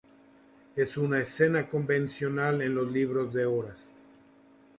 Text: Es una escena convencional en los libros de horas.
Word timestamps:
Es 0.75 0.97
una 0.97 1.19
escena 1.19 1.69
convencional 1.69 2.63
en 2.63 2.73
los 2.73 2.91
libros 2.91 3.31
de 3.35 3.45
horas. 3.45 3.83